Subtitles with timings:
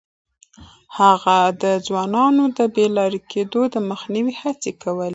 [0.99, 5.09] هغه د ځوانانو د بې لارې کېدو د مخنيوي هڅې کولې.